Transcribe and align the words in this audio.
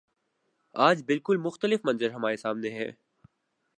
آج 0.75 1.03
بالکل 1.05 1.37
مختلف 1.37 1.79
منظر 1.83 2.11
ہمارے 2.11 2.37
سامنے 2.37 2.69
ہے۔ 2.69 2.91